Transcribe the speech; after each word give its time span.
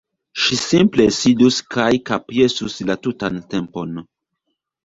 Ŝi 0.43 0.55
simple 0.59 1.05
sidus 1.17 1.59
kaj 1.75 1.87
kapjesus 2.11 2.79
la 2.91 2.97
tutan 3.05 3.41
tempon. 3.53 4.05